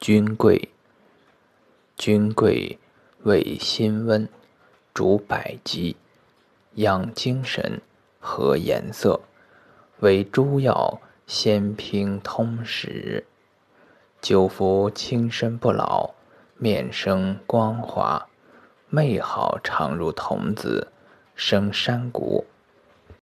[0.00, 0.70] 君贵，
[1.94, 2.78] 君贵
[3.24, 4.26] 味辛温，
[4.94, 5.94] 主百疾，
[6.76, 7.82] 养精神，
[8.18, 9.20] 和颜色，
[9.98, 13.26] 为诸药先平通食。
[14.22, 16.14] 久服轻身不老，
[16.56, 18.26] 面生光滑，
[18.88, 20.88] 媚好常如童子，
[21.34, 22.46] 生山谷。